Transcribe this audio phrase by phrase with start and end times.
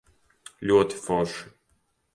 [0.71, 1.49] Ļoti forši.